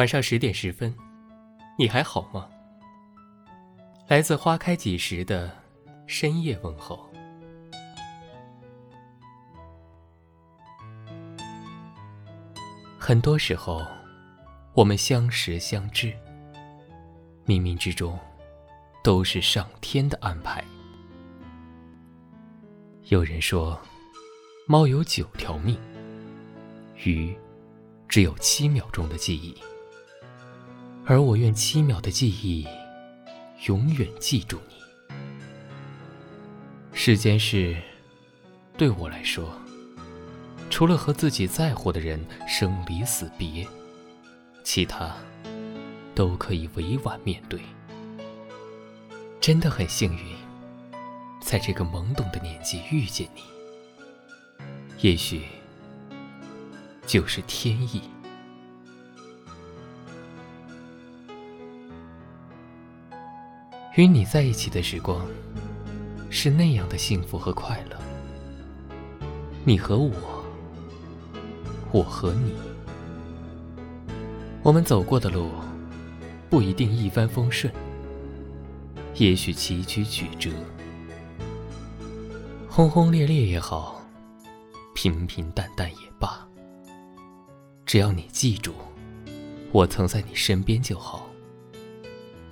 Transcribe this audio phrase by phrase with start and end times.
[0.00, 0.96] 晚上十点十分，
[1.78, 2.48] 你还好吗？
[4.08, 5.54] 来自花开几时的
[6.06, 7.06] 深夜问候。
[12.98, 13.86] 很多时候，
[14.72, 16.06] 我们相识相知，
[17.44, 18.18] 冥冥之中
[19.04, 20.64] 都是上天的安排。
[23.08, 23.78] 有人说，
[24.66, 25.78] 猫有九条命，
[27.04, 27.36] 鱼
[28.08, 29.54] 只有七秒钟的记忆。
[31.10, 32.64] 而我愿七秒的记忆，
[33.66, 34.76] 永远记住你。
[36.92, 37.76] 世间事，
[38.78, 39.52] 对我来说，
[40.70, 43.66] 除了和自己在乎的人生离死别，
[44.62, 45.12] 其他
[46.14, 47.60] 都可以委婉面对。
[49.40, 50.36] 真的很幸运，
[51.42, 53.42] 在这个懵懂的年纪遇见你，
[55.00, 55.42] 也许
[57.04, 58.00] 就是天意。
[64.00, 65.26] 与你在一起的时光，
[66.30, 67.98] 是那样的幸福和快乐。
[69.62, 70.10] 你和我，
[71.92, 72.54] 我和你，
[74.62, 75.50] 我们走过的路，
[76.48, 77.70] 不一定一帆风顺，
[79.16, 80.50] 也许崎岖曲折，
[82.70, 84.02] 轰轰烈烈也好，
[84.94, 86.48] 平平淡淡也罢，
[87.84, 88.72] 只要你记住，
[89.72, 91.26] 我曾在你身边就好。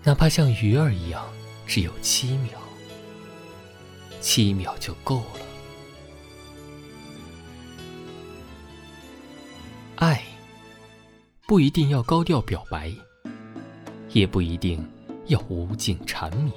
[0.05, 1.25] 哪怕像鱼儿一样，
[1.69, 2.59] 只有七秒，
[4.23, 5.41] 七秒就够了。
[9.97, 10.23] 爱
[11.47, 12.91] 不一定要高调表白，
[14.13, 14.83] 也不一定
[15.27, 16.53] 要无尽缠绵。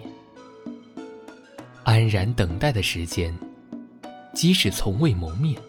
[1.84, 3.38] 安然等待的时间，
[4.34, 5.62] 即使从未谋面，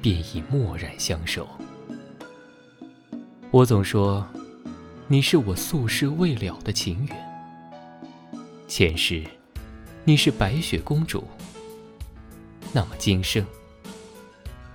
[0.00, 1.46] 便已默然相守。
[3.50, 4.24] 我总说。
[5.10, 7.27] 你是我宿世未了的情缘，
[8.68, 9.24] 前世
[10.04, 11.26] 你是白雪公主，
[12.70, 13.44] 那么今生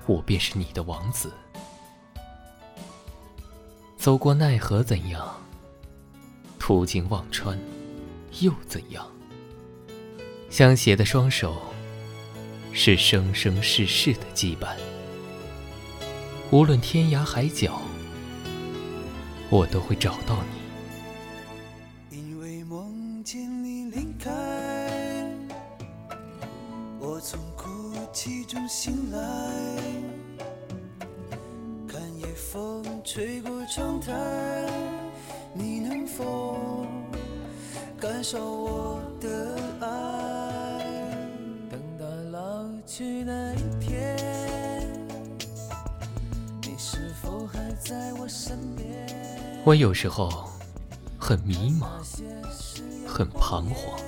[0.08, 1.32] 我便是你的王子。
[3.96, 5.40] 走过奈何怎样？
[6.58, 7.58] 途经忘川
[8.40, 9.06] 又怎样？
[10.50, 11.56] 相携的双手
[12.72, 14.76] 是生生世世的羁绊，
[16.50, 17.80] 无论天涯海角。
[19.52, 20.63] 我都会找到你。
[22.84, 24.30] 梦见你离开，
[27.00, 27.70] 我从哭
[28.12, 29.18] 泣中醒来，
[31.88, 34.12] 看夜风吹过窗台，
[35.54, 36.86] 你能否
[37.98, 40.86] 感受我的爱？
[41.72, 44.92] 等到老去那一天，
[46.62, 48.86] 你是否还在我身边？
[49.64, 50.50] 我有时候
[51.34, 51.88] 很迷茫，
[53.08, 54.00] 很彷徨，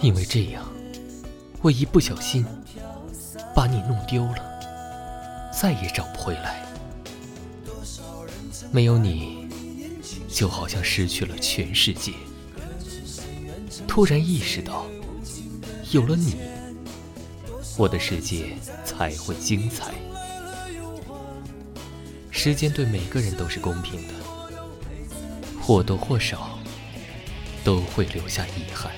[0.00, 0.64] 因为这样，
[1.60, 2.42] 我一不小心
[3.54, 6.64] 把你弄丢了，再也找不回来。
[8.72, 9.46] 没有你，
[10.26, 12.14] 就好像失去了全世界。
[13.86, 14.86] 突然意识到，
[15.90, 16.36] 有了你，
[17.76, 18.56] 我的世界
[18.86, 19.92] 才会精彩。
[22.30, 24.14] 时间对每个人都是公平的，
[25.66, 26.58] 或多或少
[27.64, 28.92] 都会留下遗憾。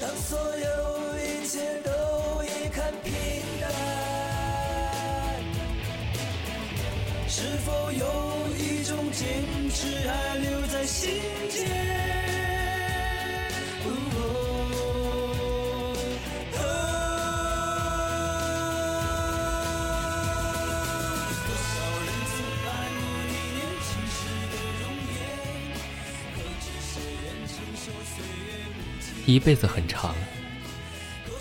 [0.00, 1.90] 当所有一切都
[2.44, 3.12] 已看平
[3.60, 3.68] 淡，
[7.28, 8.06] 是否有
[8.56, 12.43] 一种坚持还留在心间？
[29.26, 30.14] 一辈子很长，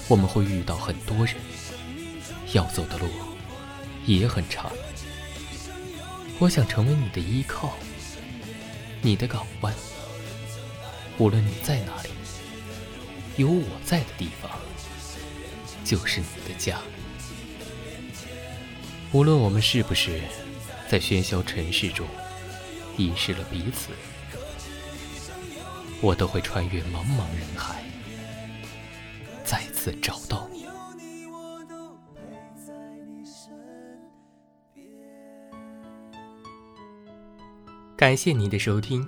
[0.08, 1.36] 我们会遇到很多人，
[2.54, 3.10] 要走的路
[4.06, 4.72] 也很长。
[6.40, 7.74] 我想成为你的依靠，
[9.02, 9.74] 你的港湾。
[11.18, 12.10] 无论你在哪里，
[13.36, 14.50] 有我在的地方，
[15.84, 16.80] 就是你的家。
[19.12, 20.22] 无论我们是不是
[20.90, 22.08] 在喧嚣尘世中
[22.96, 23.90] 遗失了彼此。
[26.04, 27.82] 我都会穿越茫茫人海，
[29.46, 30.66] 再次找到你。
[37.96, 39.08] 感谢您的收听。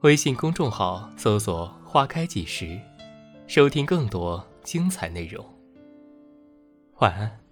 [0.00, 2.80] 微信公众号搜索“花开几时”，
[3.46, 5.46] 收听更多精彩内容。
[6.98, 7.45] 晚安。